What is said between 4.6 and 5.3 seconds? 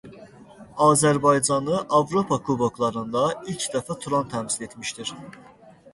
etmişdir.